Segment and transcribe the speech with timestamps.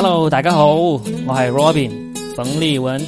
[0.00, 1.90] Hello，大家好，我系 Robin
[2.36, 3.04] 冯立文。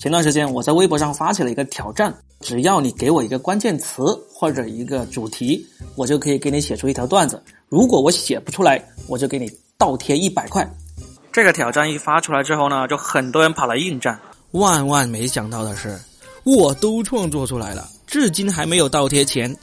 [0.00, 4.02] 前段时间我在微博上发起了一个挑战，只要你给我一个关键词
[4.32, 5.62] 或者一个主题，
[5.94, 7.42] 我就可以给你写出一条段子。
[7.68, 10.66] 如果我写不出来，我就给你倒贴一百块。
[11.30, 14.18] 这个挑战一发出来之后呢，就很多人跑来应战。
[14.52, 16.00] 万万没想到的是，
[16.44, 19.54] 我都创作出来了，至今还没有倒贴钱。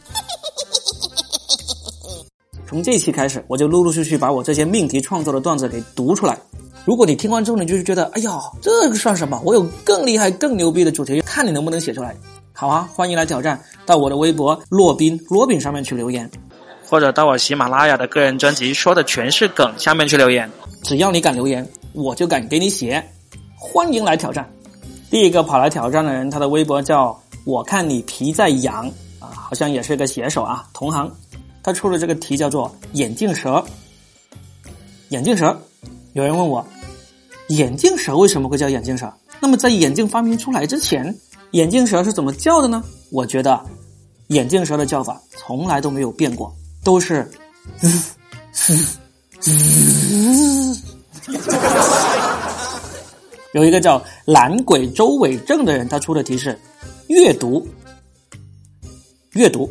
[2.71, 6.37] 从这期开始，我就陆陆续续把我这些命题创作的段子给读出来。
[6.85, 9.41] 如果你听完之后，你就是觉得，哎呀，这个算什么？
[9.43, 12.15] 我有更厉害、更牛逼的主题，看你能不能写出来。
[12.53, 16.31] 好啊，欢迎来挑战，到我的微博“洛宾罗宾”上面去留言，
[16.87, 20.49] 或者到我喜马拉雅的个人专辑“说的全是梗”下面去留言。
[20.81, 23.03] 只要你敢留言，我就敢给你写。
[23.59, 24.49] 欢迎来挑战。
[25.09, 31.11] 第一个跑来挑战的人，他的微博叫“我看你皮在痒”，啊，好像也是个写手啊，同行。
[31.63, 33.63] 他出的这个题叫做“眼镜蛇”。
[35.09, 35.61] 眼镜蛇，
[36.13, 36.65] 有人问我，
[37.49, 39.13] 眼镜蛇为什么会叫眼镜蛇？
[39.41, 41.13] 那么在眼镜发明出来之前，
[41.51, 42.81] 眼镜蛇是怎么叫的呢？
[43.11, 43.61] 我觉得，
[44.27, 47.29] 眼镜蛇的叫法从来都没有变过，都是
[47.77, 47.89] 滋
[48.53, 48.75] 滋
[49.39, 50.81] 滋。
[53.53, 56.57] 有一个叫懒鬼周伟正的人，他出的题是
[57.07, 57.67] 阅读，
[59.33, 59.69] 阅读。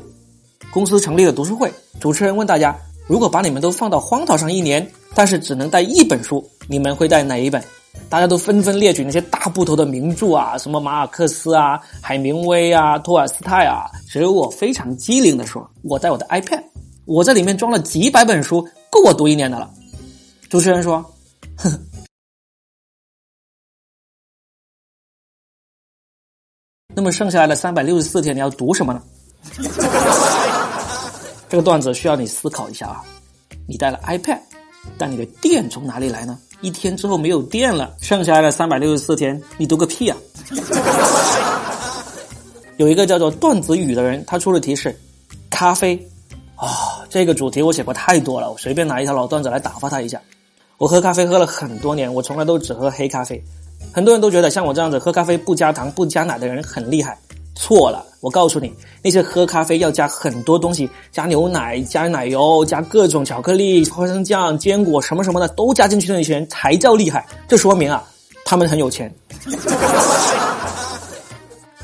[0.73, 2.77] 公司成立了读书会，主持人问大家：
[3.09, 7.63] 如果把你们都放到荒岛上一年，但是只能带一本书，你们会带哪一本？
[8.09, 13.91] 大家都纷纷列举那些大部头的名著啊，什么马尔克斯啊、海明威啊、托尔斯泰啊。
[14.09, 16.63] 只有我非常机灵的说：我带我的 iPad，
[17.05, 19.69] 我在里面装了几百本书，够我读一年的了。
[20.49, 21.05] 主持人说：
[21.57, 21.87] 哼。
[26.95, 29.03] 那么剩下来的三百六十四天，你要读什么呢？
[31.51, 33.03] 这个段子需要你思考一下啊！
[33.67, 34.39] 你带了 iPad，
[34.97, 36.39] 但你的电从哪里来呢？
[36.61, 40.17] 一天之后没有电了，剩下来的三百六十四天，你读个屁啊！
[42.79, 44.97] 有一个叫做段子语的人，他出的题是
[45.51, 46.09] 咖啡
[46.55, 50.23] 啊，这个主题我写过太多了，我随便拿一条老段子来打发他一下。
[50.79, 53.43] 我喝咖啡喝了很多年，我从来都只喝黑咖啡。
[53.93, 57.19] 很多人都觉得像我这样子喝咖啡不加糖不加奶的人很厉害。
[57.55, 58.73] 错了，我告诉你，
[59.03, 67.27] 那些喝咖啡要加很多东西，加牛奶、加奶油、加各种巧克力、花生酱、坚果什么什么的都加进去的那些人才叫厉害。
[67.47, 68.03] 这说明啊，
[68.45, 69.13] 他们很有钱。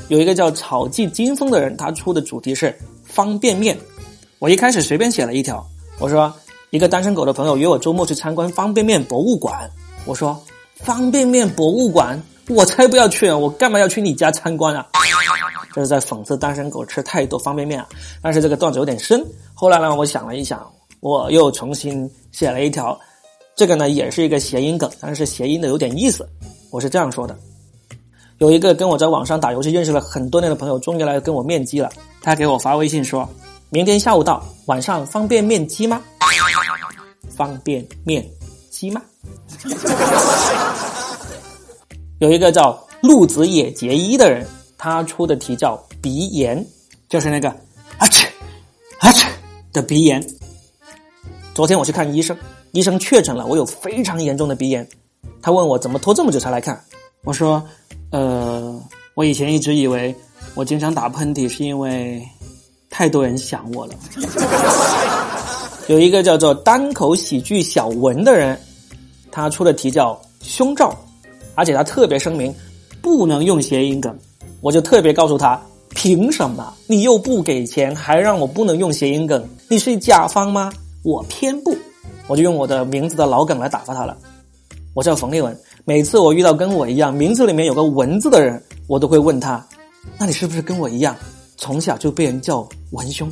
[0.07, 2.73] 有一个叫草记金风的人，他出的主题是
[3.03, 3.77] 方便面。
[4.39, 5.65] 我一开始随便写了一条，
[5.99, 6.33] 我说
[6.69, 9.69] 一个单身狗的朋友约我周末去参观方便面博物馆。
[10.05, 10.41] 我说
[10.75, 14.85] 方便面博物馆，我才不要去，我干嘛要去你家参观啊？
[15.73, 17.87] 这是在讽刺单身狗吃太多方便面啊！
[18.21, 19.23] 但是这个段子有点深。
[19.53, 20.65] 后来呢，我想了一想，
[21.01, 22.99] 我又重新写了一条。
[23.55, 26.27] 这个呢，也是一个谐音梗，但是谐音的有点意思。
[26.71, 27.37] 我是这样说的：
[28.39, 31.89] 有一个跟我在网上打游戏认识了很多年的朋友，终于来跟我面基了。
[32.21, 33.27] 他给我发微信说
[33.69, 36.01] ：“明天下午到，晚上方便面基吗？
[37.35, 38.27] 方便面
[38.71, 39.01] 基吗？”
[42.19, 44.45] 有一个叫陆子野结衣的人。
[44.79, 46.63] 他出的题叫鼻炎，
[47.09, 47.49] 就是那个
[47.97, 48.31] 啊切
[48.99, 49.27] 啊切
[49.73, 50.23] 的鼻炎。
[51.55, 52.37] 昨天我去看医生，
[52.73, 54.87] 医生确诊了我有非常严重的鼻炎。
[55.41, 56.79] 他问我怎么拖这么久才来看，
[57.23, 57.59] 我说，
[58.11, 58.79] 呃，
[59.15, 60.15] 我以前一直以为
[60.53, 62.23] 我经常打喷嚏是因为
[62.91, 63.95] 太多人想我了。
[65.89, 68.61] 有一个叫做单口喜剧小文的人，
[69.31, 70.95] 他出的题叫胸罩，
[71.57, 72.53] 而且他特别声明
[73.01, 74.15] 不能用谐音梗。
[74.61, 75.59] 我就特别告诉他，
[75.89, 79.43] 凭什么你又不给钱，还让我不能用谐音梗？
[79.67, 80.71] 你是甲方吗？
[81.03, 81.75] 我偏不，
[82.27, 84.15] 我就用我的名字的老梗来打发他了。
[84.93, 89.65] 我叫冯立文，每次我遇到跟我一样名字里面有个文字的人，我都会问他，
[90.19, 91.15] 那你是不是跟我一样，
[91.57, 93.31] 从小就被人叫文兄？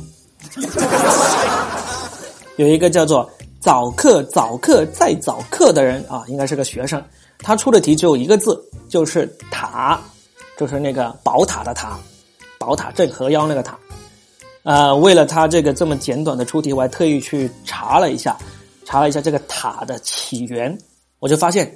[2.56, 3.28] 有一个叫做
[3.60, 7.02] 早课早课再早课的人啊，应该是个学生，
[7.38, 10.00] 他出的题只有一个字，就是塔。
[10.58, 11.98] 就是那个宝塔的塔，
[12.58, 13.78] 宝塔镇河妖那个塔，
[14.62, 18.34] 呃，为了他这个这么简短的出题，我还特意去查了一下，
[18.86, 20.74] 查了一下这个塔的起源，
[21.18, 21.70] 我就发现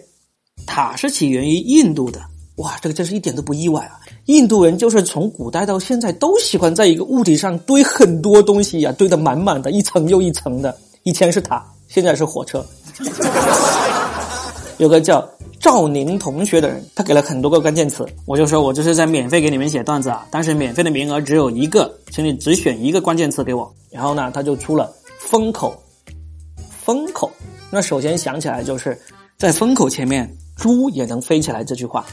[0.66, 2.22] 塔是起源于印度的。
[2.56, 4.00] 哇，这个真是一点都不意外啊！
[4.24, 10.74] 印度人就是从古代到现在都喜欢在一个物体上堆很多东西呀，堆得满满的，一层又一层的。
[11.02, 12.64] 以前是塔，现在是火车。
[14.78, 15.22] 有个叫。
[15.60, 23.70] 赵宁同学的人，他给了很多个关键词，我就说我这是在免费给你们写段子啊，但是免费的名额只有一个，请你只选一个关键词给我。
[23.90, 25.78] 然后呢，他就出了风口，
[26.70, 27.30] 风口。
[27.70, 28.98] 那首先想起来就是
[29.36, 31.62] 在风口前面，猪也能飞起来。
[31.62, 32.06] 这句话，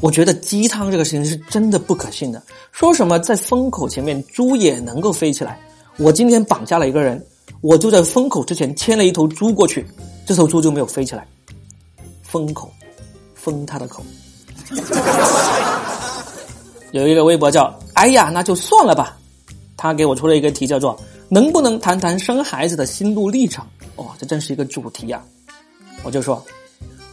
[0.00, 2.42] 我觉得鸡汤这个事情是真的不可信的。
[2.72, 5.60] 说什么在风口前面，猪也能够飞起来？
[5.98, 7.22] 我今天绑架了一个人，
[7.60, 9.86] 我就在风口之前牵了一头猪过去，
[10.24, 11.28] 这头猪就没有飞起来。
[12.22, 12.70] 风口，
[13.50, 14.02] 封他的口。
[16.92, 19.16] 有一个微博叫“哎呀，那就算了吧”，
[19.76, 20.98] 他给我出了一个题，叫做
[21.28, 23.64] “能不能谈谈生孩子的心路历程”。
[23.96, 25.22] 哦，这真是一个主题呀！
[26.02, 26.42] 我就说，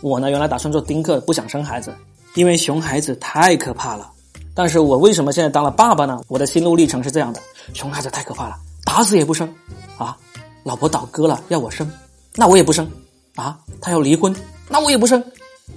[0.02, 1.94] 我呢原来打算做丁克，不想生孩子，
[2.36, 4.12] 因为熊孩子太可怕了。
[4.54, 6.22] 但是我为什么现在当了爸爸呢？
[6.28, 7.42] 我的心路历程是这样的：
[7.74, 8.56] 熊孩子太可怕了，
[8.86, 9.52] 打死也不生
[9.98, 10.18] 啊！
[10.64, 11.90] 老婆倒戈了要我生，
[12.36, 12.90] 那我也不生
[13.36, 13.60] 啊！
[13.82, 14.34] 他要离婚，
[14.70, 15.22] 那我也不生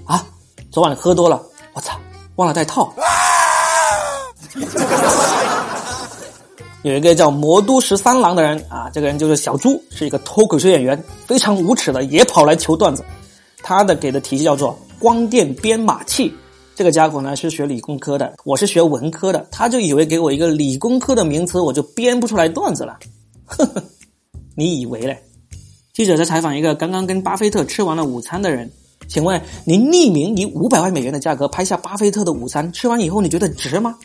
[0.04, 0.24] 啊！
[0.70, 1.42] 昨晚喝多了，
[1.72, 1.98] 我操，
[2.36, 2.92] 忘了带套。
[6.82, 13.04] 有一个叫魔都十三郎的人啊，这个人就是小猪，是一个脱口秀演员，非常无耻的，也跑来求段子。
[13.62, 16.32] 他的给的题叫做“光电编码器”。
[16.76, 22.98] 这个家伙呢是学理工科的，我是学文科的，他就以为给我一个理工科的名词，我就编不出来段子了。
[23.46, 23.82] 呵呵，
[24.54, 25.20] 你以为嘞？
[25.92, 28.70] 记者在采访一个刚刚跟巴菲特吃完了午餐的人，
[29.08, 33.96] 请问您匿名以五百万美元的价格拍下巴菲特的午餐，吃完以后你觉得值吗？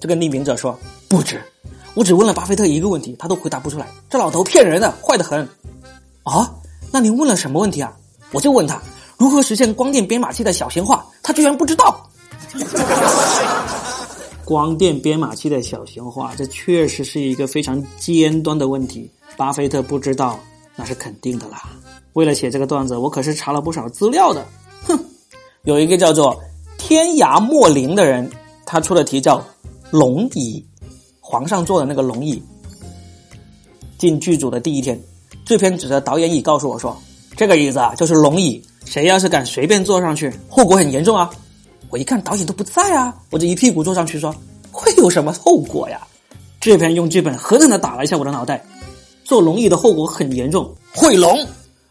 [0.00, 1.42] 这个匿名者说不值，
[1.94, 3.88] 我只问了巴菲特一个问题，他都回答不出来。
[4.08, 5.46] 这老头骗人的，坏得很。
[6.22, 6.54] 啊，
[6.92, 7.92] 那您问了什么问题啊？
[8.30, 8.80] 我就问他
[9.16, 12.08] 如何实现光电编码器的小型化，他居然不知道。
[14.44, 19.10] 光电编码器的小型化，这确实是一个非常尖端的问题。
[19.36, 20.38] 巴菲特不知道，
[20.76, 21.62] 那是肯定的啦。
[22.18, 24.44] 为了写这个段子，我可是查了不少资料的。
[24.82, 24.98] 哼，
[25.62, 26.36] 有一个叫做
[26.76, 28.28] 天涯莫林的人，
[28.66, 29.40] 他出的题叫。
[29.90, 30.62] 龙椅，
[31.20, 32.42] 皇上坐的那个龙椅。
[33.96, 35.00] 进剧组的第一天，
[35.46, 36.94] 制片指着导演椅告诉我说
[37.38, 41.30] ：“这个椅子啊，就是龙椅，谁要是敢随便坐上去，后果很严重啊！”
[41.88, 44.34] 我一看导演都不在啊，我就一屁股坐上去说
[44.72, 46.04] ：“会有什么后果呀？”
[46.60, 48.62] 制片用剧本狠狠的打了一下我的脑袋，
[49.24, 51.46] 坐龙椅的后果很严重，会聋。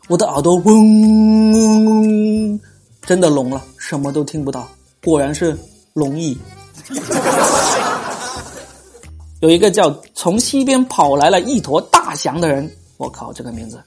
[0.08, 2.60] 我的耳朵嗡嗡，
[3.02, 4.66] 真的聋了，什么都听不到。
[5.04, 5.58] 果然是
[5.94, 6.38] 龙椅。
[9.42, 13.84] 有一个叫从西边跑来了一坨大翔的人，我靠，这个名字，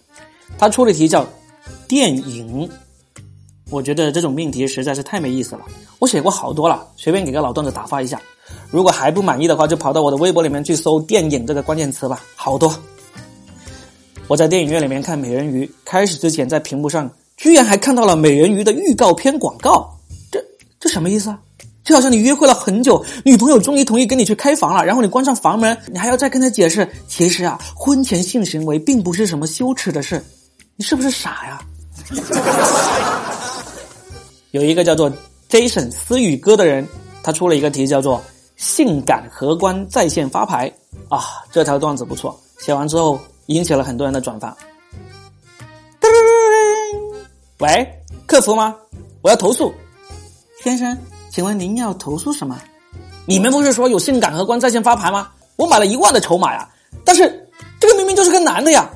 [0.59, 1.27] 他出的题叫
[1.89, 2.69] 电影，
[3.71, 5.63] 我觉得这种命题实在是太没意思了。
[5.99, 8.21] 我写过好多了，随便给个老段子打发一下。
[8.71, 12.71] 如果还不满意的话，就跑到我的微博里面去搜“电影”这个关键词吧，好多。
[14.31, 19.93] 我在电影院里面看美人鱼，开始之前在屏幕上居然还看到了美人鱼的预告片广告，
[20.31, 20.41] 这
[20.79, 21.39] 这什么意思啊？
[21.83, 30.25] 就好像你约会了很久，女朋友终于同意跟你去开房了，然后你关上房门，你还要再跟她解释，其实啊，婚前性行为并不是什么羞耻的事，
[30.77, 31.61] 你是不是傻呀？
[34.53, 35.13] 有一个叫做
[35.51, 36.87] Jason 思雨哥的人，
[37.21, 38.23] 他出了一个题，叫做
[38.57, 40.73] “性感荷官在线发牌”
[41.11, 43.19] 啊，这条段子不错，写完之后
[43.51, 44.57] 引起了很多人的转发。
[47.59, 48.77] 喂，客服吗？
[49.23, 49.75] 我要投诉，
[50.63, 50.97] 先生。
[51.31, 52.57] 请问您要投诉什么？
[53.27, 55.29] 你们不是说有性感荷官在线发牌吗？
[55.57, 56.69] 我买了一万的筹码呀，
[57.05, 57.49] 但是
[57.81, 58.89] 这个明明就是个男的呀！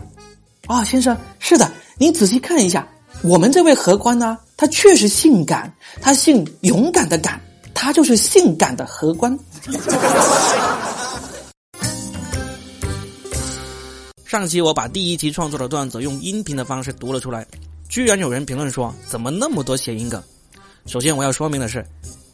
[0.67, 1.69] 啊，先生，是的，
[1.99, 2.87] 您仔细看一下，
[3.23, 7.41] 我们这位荷官呢，他确实性感，他姓勇敢的敢，
[7.75, 9.37] 他就是性感的荷官。
[14.35, 17.47] 上期我把第一期创作的段子用音频的方式读了出来，
[17.89, 20.21] 居然有人评论说，怎么那么多谐音梗？
[20.87, 21.87] 首先我要说明的是。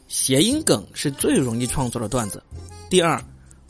[0.08, 2.42] 谐音梗是最容易创作的段子。
[2.88, 3.22] 第二，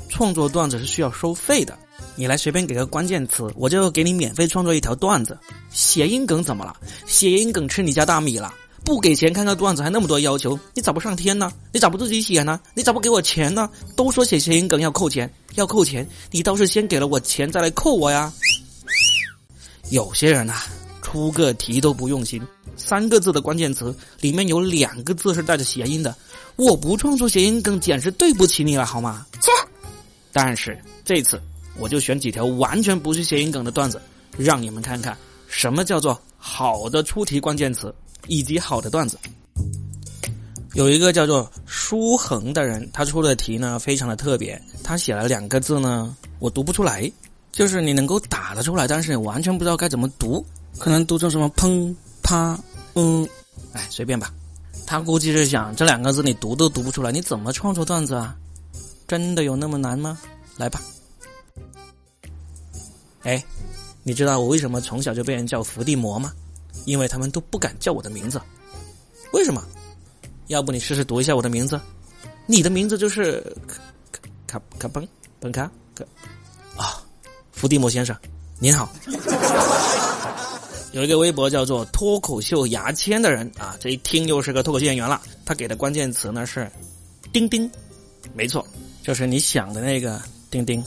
[0.09, 1.77] 创作段子是需要收费的。
[2.15, 5.37] 你来随便给个关键词，我就给你免费创作一条段子。
[5.73, 6.77] 谐音梗怎么了？
[7.09, 8.55] 谐音梗吃你家大米了？
[8.91, 11.53] 不给钱看个段子还那么多要求，你咋不上天呢？
[11.73, 12.59] 你咋不自己写呢？
[12.75, 13.71] 你咋不给我钱呢？
[13.95, 18.33] 都说写谐音梗要扣钱，要扣钱，你倒是先给了我钱再来扣我呀。
[19.91, 20.61] 有些人呐。
[21.03, 22.41] 出个题都不用心，
[22.77, 26.15] 三个字的关键词里面有两个字是带着谐音的，
[26.57, 29.27] 我不创作谐音梗，简直对不起你了，好吗？
[29.41, 29.51] 切！
[30.33, 31.41] 但是这次
[31.77, 34.01] 我就选几条完全不是谐音梗的段子，
[34.37, 35.17] 让你们看看
[35.49, 37.93] 什么叫做好的出题关键词
[38.27, 39.19] 以及好的段子。
[40.75, 47.11] 有一个叫做舒恒的人，他出的题呢非常的特别，他写了两个字呢，我读不出来，
[47.51, 50.45] 就是你能够打得出来，但是你完全不知道该怎么读。
[50.79, 52.57] 可能读成什么砰啪
[52.95, 53.29] 嗯，
[53.73, 54.33] 哎，随便吧。
[54.87, 58.37] 他估计是想这两个字你读都读不出来，你怎么创作段子啊？
[59.09, 60.17] 真的有那么难吗？
[60.57, 60.81] 来吧。
[63.23, 63.45] 哎，
[64.05, 66.33] 你知道我为什么从小就被人叫伏地魔吗？
[66.85, 68.41] 因为他们都不敢叫我的名字。
[69.33, 69.63] 为什么？
[70.49, 71.81] 要不你试试读一下我的名字？
[72.47, 73.79] 你的名字就是卡
[74.47, 75.09] 卡卡本
[75.39, 76.05] 本卡卡
[76.77, 77.01] 啊，
[77.53, 78.17] 伏地魔先生，
[78.59, 78.91] 您好。
[80.93, 85.23] 有一个微博叫做“脱口秀牙签”的人啊，这一听又是个脱口秀演员了。
[85.47, 86.69] 他给的关键词呢是
[87.33, 87.71] “钉钉”，
[88.35, 88.67] 没错，
[89.05, 90.83] 就是你想的那个钉钉。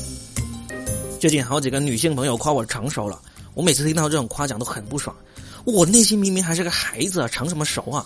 [1.21, 3.21] 最近好几个女性朋友夸我成熟了，
[3.53, 5.15] 我每次听到这种夸奖都很不爽。
[5.65, 8.05] 我内心明明还是个孩子啊，成什么熟啊？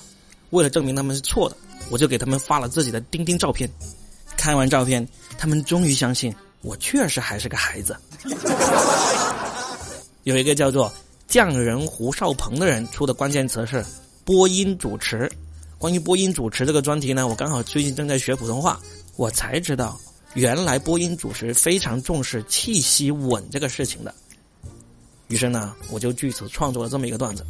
[0.52, 1.58] 为了证明他们是错的，
[1.90, 3.70] 我就给他们发了自己的钉钉照片。
[4.36, 5.06] 看完照片，
[5.38, 7.98] 他们终于相信我确实还是个孩子。
[10.24, 10.92] 有一个叫做。
[11.30, 13.86] 匠人胡少鹏的人出的关键词是
[14.24, 15.30] 播音主持。
[15.78, 18.80] 关于播音主持这个专题呢，我刚好最近正在学普通话，
[19.18, 20.00] 我才知道
[20.36, 24.16] 原来播音主持非常重视气息稳这个事情的。
[25.28, 27.46] 于是呢，我就据此创作了这么一个段子。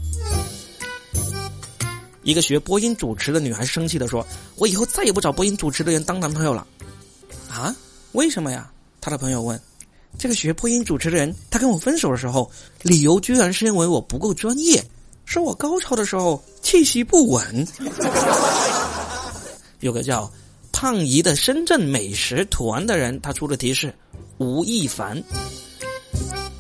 [2.24, 4.26] 一个学播音主持的女孩生气的说
[4.58, 6.68] ：“我以后再也不找播音主持的人当男朋友了。”
[7.50, 7.76] 啊？
[8.14, 8.70] 为什么呀？
[9.00, 9.60] 她的朋友问。
[10.18, 12.50] 这个学播音主持的人，他跟我分手的时候，
[12.82, 14.84] 理由居然是因为我不够专业，
[15.26, 17.68] 说我高潮的时候气息不稳。
[19.82, 20.32] 有个叫
[20.72, 23.94] 胖姨的深圳美食团的人，他出的题是
[24.40, 25.22] 吴亦凡。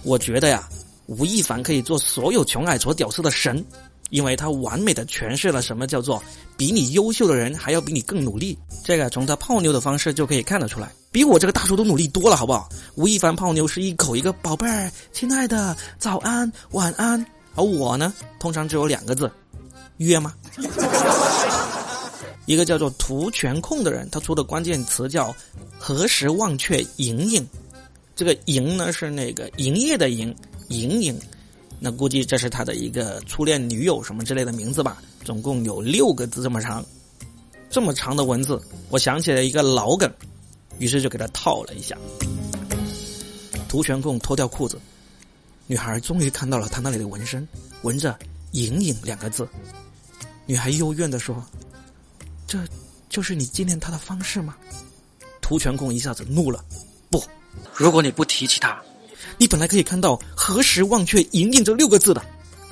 [0.04, 0.70] 我觉得呀，
[1.08, 3.66] 吴亦凡可以做所有穷矮矬屌丝的神。
[4.10, 6.24] 因为他完美的诠释了什么叫做
[6.56, 12.70] 比你优秀的人还要比你更努力，这个从他泡妞的方式就可以看得出来，比我这个大叔都努力多了，好不好？
[12.96, 19.30] 吴亦凡泡妞是一口一个宝贝儿，亲爱的，早安，晚安，而我呢，通常只有两个字，
[19.98, 20.34] 约吗？
[22.46, 25.36] 一个叫做图全控的人，他出的关键词叫
[25.78, 27.46] 何时忘却莹莹，
[28.16, 30.34] 这个莹呢是那个营业的营，
[30.70, 31.20] 莹莹。
[31.80, 36.84] 那估计这是他的一个初恋女友什么之类的名字吧，总共有六个字这么长，
[37.70, 38.60] 这么长的文字，
[38.90, 40.12] 我想起了一个老梗，
[40.80, 41.96] 于是就给他套了一下。
[43.70, 44.80] 图全控脱掉裤子，
[45.68, 47.48] 女孩终于看到了他那里的纹身，
[47.84, 48.18] 纹着
[48.54, 49.48] “隐隐”两个字。
[50.48, 51.46] 女孩幽怨的说
[52.48, 52.58] ：“这
[53.08, 54.56] 就是你纪念他的方式吗？”
[55.42, 56.66] 图全控一下子怒了
[57.12, 57.24] ：“不，
[57.76, 58.82] 如果你不提起他。”
[59.38, 62.22] 你本来可以看到“何时忘却莹莹”这六个字的。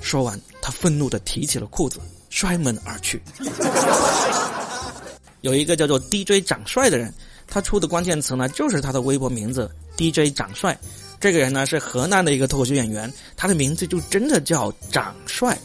[0.02, 3.22] 说完，他愤怒的提起了裤子，摔门而去。
[5.42, 7.14] 有一个叫做 DJ 长帅的人，
[7.48, 10.78] 他出的关键词呢，就是他的微博名字 DJ 长帅。
[11.20, 15.58] 这个人呢是河南的一个脱口秀演员，他的名字就真的叫长帅，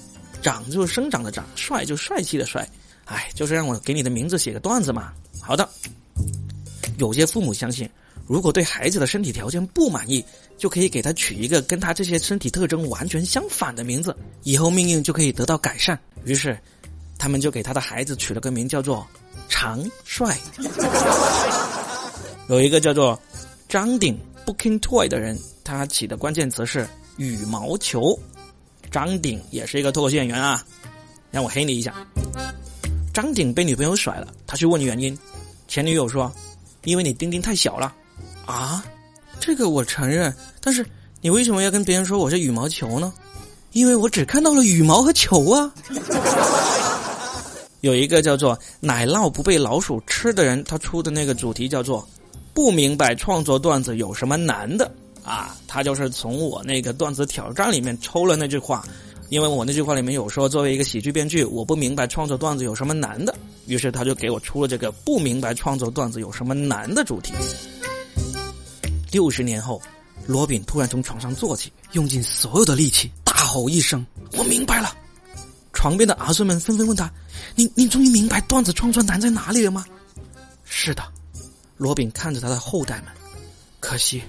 [0.42, 2.68] 长就是生长的长，帅就帅气的帅。
[3.06, 5.12] 哎，就是让我给你的名字写个段子嘛。
[5.40, 5.68] 好的，
[6.98, 7.88] 有些父母相信。
[8.26, 10.24] 如果对孩子的身体条件不满意，
[10.56, 15.98] 就可以给他取一个跟他这些身体特征完全相反的名字，以后命运就可以得到改善。
[16.24, 16.58] 于是，
[17.18, 19.06] 他们就给他的孩子取了个名叫做
[19.48, 20.38] “长帅”。
[22.48, 23.20] 有一个叫做
[23.68, 28.18] 张鼎 Booking Toy 的人，他起的关键词是羽毛球。
[28.90, 30.64] 张鼎也是一个脱口秀演员啊，
[31.30, 31.94] 让我黑你一下。
[33.12, 35.16] 张鼎被女朋友甩了，他去问原因，
[35.68, 36.32] 前女友说
[36.84, 37.94] ：“因为你丁丁太小了。”
[38.46, 38.84] 啊，
[39.38, 40.84] 这个我承认，但是
[41.20, 43.12] 你为什么要跟别人说我是羽毛球呢？
[43.72, 45.72] 因为我只看到了羽毛和球啊。
[47.80, 52.06] 有一个叫做奶酪不被老鼠吃的人，他出的那个主题叫做
[52.52, 54.92] “不明白创作段子有什么难的”
[55.24, 58.84] 啊，他就是从我那个段子挑战里面抽了那句话，
[59.30, 63.34] 因为我那句话里面有说，作为一个喜剧编剧，我不明白创作段子有什么难的，
[63.66, 67.32] 于是他就给我出了这个“不明白创作段子有什么难的”主题。
[69.10, 69.80] 六十年后，
[70.26, 74.04] 罗宾突然从床上坐起，用尽所有的力气大吼一声
[74.38, 74.94] ：“我明白了！”
[75.72, 77.10] 床边的儿孙们纷纷问他
[77.56, 79.84] ：“你你终于明白段子创作难在哪里了吗
[80.64, 81.02] ？”“是的。”
[81.76, 83.06] 罗宾看着他的后代们，
[83.80, 84.22] 可惜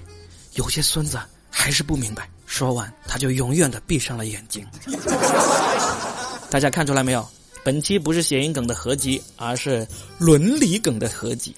[0.54, 1.20] 有些孙子
[1.50, 2.28] 还是不明白。
[2.46, 4.66] 说完，他就永远的闭上了眼睛。
[6.50, 7.26] 大家看出来没有？
[7.64, 9.86] 本期不是谐音梗的合集，而是
[10.18, 11.54] 伦理梗的合集。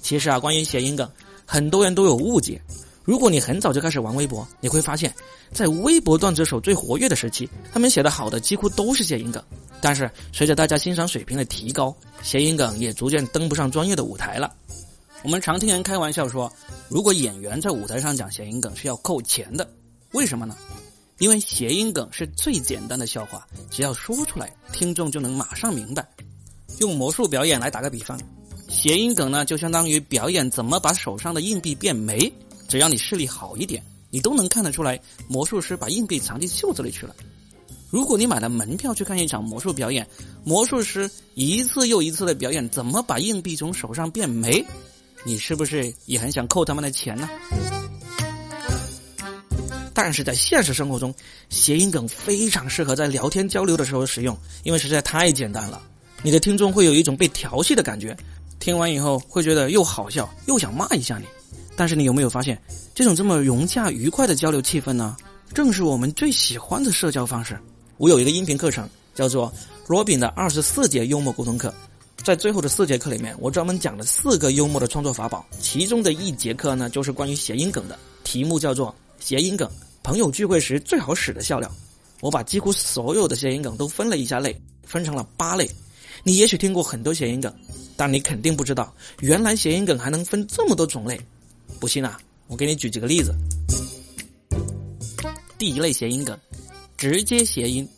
[0.00, 1.10] 其实啊，关于谐音梗。
[1.50, 2.60] 很多人都有误解。
[3.04, 5.10] 如果你很早就开始玩微博，你会发现，
[5.50, 9.42] 在微博段子手最活跃的时期，他们写的好的几乎都是谐音梗。
[9.80, 14.52] 但是随着大家欣赏水平的提高，谐音梗也逐渐登不上专业的舞台了。
[15.22, 16.52] 我们常听人开玩笑说，
[16.90, 19.66] 如果演员在舞台上讲谐音梗是要扣钱的，
[20.12, 20.54] 为什么呢？
[21.18, 26.06] 因为谐音梗是最简单的笑话，只要说出来，听众就能马上明白。
[26.80, 28.20] 用魔术表演来打个比方。
[28.68, 32.32] 谐音梗呢，就相当于表演怎么把手上的硬币变没。
[32.68, 37.16] 只要你视力好一点，你都能看得出来，魔术师把硬币藏进袖子里去了。
[37.90, 40.06] 如果你买了门票去看一场魔术表演，
[40.44, 44.62] 魔术师一次又一次的表演怎么把硬币从手上变没，
[45.24, 47.28] 你是不是也很想扣他们的钱呢？
[49.94, 51.12] 但是在现实生活中，
[51.48, 55.80] 谐音梗非常适合在聊天交流的时候使用，因为实在太简单了。
[56.22, 58.16] 你的听众会有一种被调戏的感觉，
[58.68, 61.24] 听完以后会觉得又好笑又想骂一下你。
[61.74, 62.60] 但是你有没有发现，
[62.94, 65.16] 这种这么融洽愉快的交流气氛呢？
[65.54, 67.58] 正是我们最喜欢的社交方式。
[67.96, 69.50] 我有一个音频课程，叫做
[69.86, 71.72] Robin 的二十四节幽默沟通课，
[72.22, 79.66] 在最后的四节课里面，我专门讲了四个幽默的创作法宝，其中的一节课呢，就是关于谐音梗的，题目叫做“谐音梗，
[80.02, 81.72] 朋友聚会时最好使的笑料”。
[82.20, 85.66] 我把几乎所有的谐音梗都分了一下类，分成了八类。
[86.24, 87.52] 你也许听过很多谐音梗，
[87.96, 91.20] 但你肯定不知道，原来谐音梗还能分这么多种类。
[91.80, 93.34] 不信啊，我给你举几个例子。
[95.56, 96.38] 第一类谐音梗。
[96.96, 97.88] 直接谐音，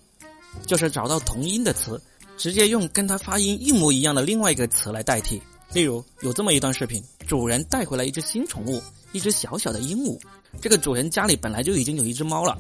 [0.67, 1.99] 就是找到同音的词，
[2.37, 5.41] 直接用跟它发音一模一样的另外一个词来代替。
[5.73, 10.21] 例如，有这么一段视频：主人带回来一只新宠物，一只小小的鹦鹉。
[10.61, 12.59] 这个主人家里本来就已经有一只猫了，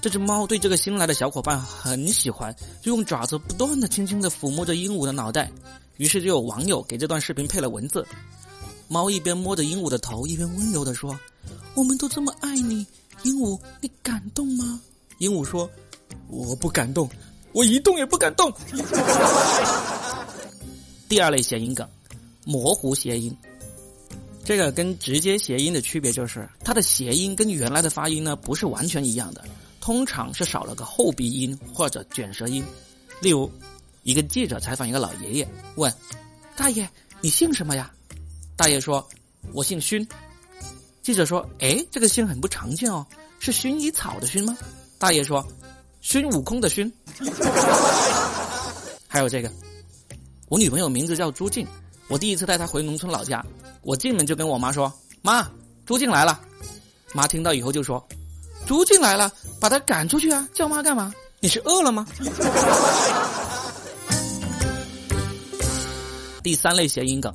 [0.00, 5.50] 这只猫对这个新来的小伙伴很喜欢，就用爪子不断的轻轻的抚摸着鹦鹉的脑袋。
[5.98, 8.06] 于是就有网友给这段视频配了文字：
[8.88, 11.18] 猫一边摸着鹦鹉的头，一边温柔的说
[11.76, 12.86] ：“我们都这么爱你，
[13.24, 14.80] 鹦鹉，你感动吗？”
[15.18, 15.68] 鹦鹉说
[16.28, 17.06] ：“我不敢动，
[17.52, 18.50] 我一动也不敢动。”
[21.10, 21.86] 第二类谐音梗，
[22.46, 23.36] 模糊谐音。
[24.42, 29.44] 这个跟直接谐音的区别就是，它的谐音跟原来的发音呢不是完全一样的，
[29.90, 32.64] 通常是少了个后鼻音或者卷舌音。
[33.20, 33.50] 例如，
[34.04, 35.92] 一个记者采访一个老爷爷，问
[36.54, 36.88] ：“大爷，
[37.20, 37.90] 你姓什么呀？”
[38.54, 39.04] 大爷说
[39.52, 40.06] ：“我姓熏。”
[41.02, 43.04] 记者说：“哎，这个姓很不常见哦，
[43.40, 44.56] 是薰衣草的薰吗？”
[44.96, 45.44] 大爷说
[46.00, 46.88] ：“孙悟空的孙。”
[49.08, 49.50] 还有这个，
[50.48, 51.66] 我女朋友名字叫朱静，
[52.06, 53.44] 我第一次带她回农村老家，
[53.82, 55.50] 我进门就跟我妈说：“妈，
[55.84, 56.40] 朱静来了。”
[57.12, 58.06] 妈听到以后就说
[58.70, 60.48] ：“朱静来了，把它赶出去啊！
[60.54, 61.12] 叫妈干嘛？
[61.40, 62.06] 你是饿了吗？”
[66.40, 67.34] 第三类谐音梗，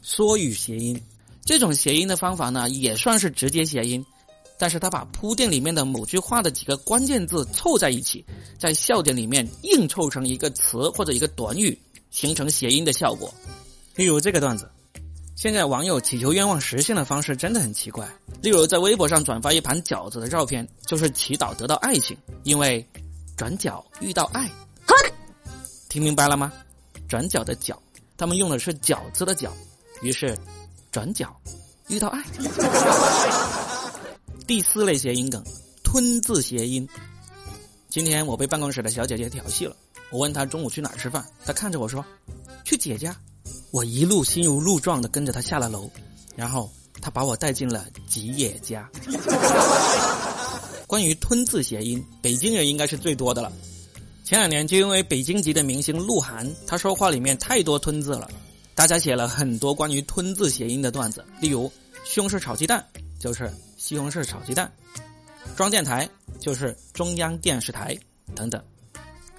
[0.00, 0.98] 缩语谐音，
[1.44, 4.02] 这种谐音的方法呢，也算是直接谐音。
[4.56, 8.24] 但是他把铺垫里面的某句话的几个关键字凑在一起，
[8.58, 11.78] 在笑点里面硬凑成一个词或者一个短语，
[12.10, 13.30] 形成谐音的效果。
[13.96, 14.66] 例如这个段子，
[15.36, 18.08] 现在网友祈求愿望实现的方式真的很奇怪。
[18.40, 22.86] 例如在微博上转发一盘饺子的照片，就是祈祷得到爱情，因为
[23.36, 24.50] 转角遇到爱。
[25.88, 26.52] 听明白了吗？
[27.08, 27.80] 转角的角，
[28.16, 29.50] 他们用的是饺子的饺，
[30.02, 30.36] 于是
[30.90, 31.36] 转角
[31.88, 32.22] 遇到爱。
[34.46, 35.42] 第四类谐音梗，
[35.82, 36.88] 吞字谐音。
[37.88, 39.76] 今天我被办公室的小姐姐调戏了，
[40.10, 42.04] 我问她中午去哪儿吃饭，她看着我说
[42.64, 43.16] ：“去姐家。”
[43.70, 45.90] 我一路心如鹿撞的跟着他下了楼，
[46.36, 48.88] 然后他把我带进了吉野家。
[50.86, 53.52] 关于吞字谐音，北京人应该是最多的了。
[54.24, 58.30] 前两年就因为北京籍的明星鹿晗，他说话里面太多吞字了，
[58.74, 61.70] 大家写了很多关于吞字谐音的段子，例如
[62.04, 62.84] “西红柿炒鸡蛋”
[63.18, 63.52] 就是。
[63.76, 64.72] 西红柿炒鸡蛋，
[65.54, 66.08] 装电台
[66.40, 67.94] 就是中央电视台
[68.34, 68.64] 等等，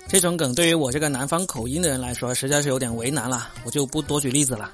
[0.08, 4.72] 这种梗对于我这个南方口音的人来说，实在是有点为难了，我就不多举例子了。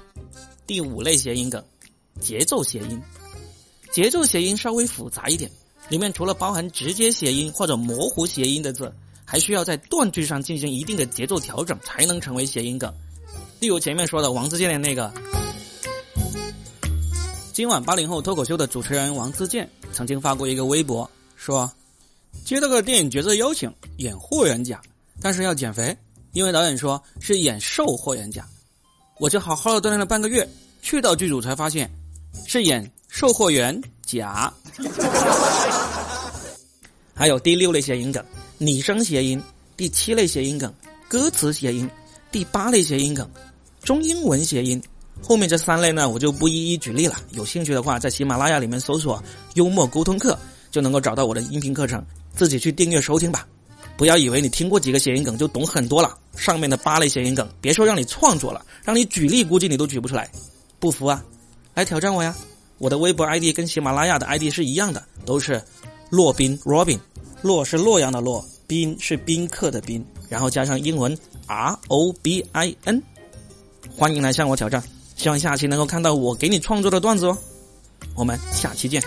[0.66, 1.62] 第五类谐音梗，
[2.20, 3.00] 节奏谐音，
[3.90, 5.50] 节奏谐音稍微复杂一点，
[5.88, 12.92] 里面除了包含直接谐音或者模糊谐音的字，还需要在断句上进行一定的节奏调整，才能成为谐音梗。
[13.58, 15.12] 例如前面说的王自健的那个。
[17.52, 21.70] 今晚八零后脱口秀的主持人王自健曾经发过一个微博，说
[22.44, 24.80] 接到个电影角色邀请演霍元甲，
[25.22, 25.96] 但是要减肥，
[26.32, 28.44] 因为导演说是演瘦霍元甲。
[29.18, 30.46] 我就好好的锻炼了半个月，
[30.82, 31.88] 去到剧组才发现
[32.46, 34.52] 是演售货员甲。
[37.14, 38.24] 还有第六类谐音梗，
[38.58, 39.38] 拟声谐音；
[39.76, 40.72] 第七类谐音梗，
[41.08, 41.86] 歌词谐音；
[42.32, 43.30] 第八类谐音梗，
[43.84, 44.82] 中英文谐音。
[45.22, 47.14] 后面这三类呢，我就不一一举例了。
[47.30, 49.22] 有兴趣的话，在喜马拉雅里面搜索
[49.54, 50.36] “幽默沟通课”，
[50.72, 52.04] 就能够找到我的音频课程，
[52.34, 53.46] 自己去订阅收听吧。
[54.02, 56.18] 不要以为你听过几个谐音梗就懂很多了。
[56.34, 60.28] 上面的八类谐音梗，别说让你创作了，让你举例，估计你都举不出来。
[60.80, 61.24] 不服啊？
[61.72, 62.34] 来挑战我呀！
[62.78, 65.62] 我的微博 ID 跟喜马拉雅的 ID 是一样的，都是
[66.10, 66.98] 洛宾 Robin，
[67.42, 73.00] 洛是洛阳的洛，宾是宾客的宾，然后加上英文 R O B I N，
[73.96, 74.82] 欢迎来向我挑战。
[75.14, 77.38] 希望下期能够看到我给你创作的段子哦，
[78.16, 79.00] 我们下期见。